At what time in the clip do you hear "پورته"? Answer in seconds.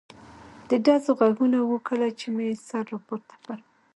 3.07-3.35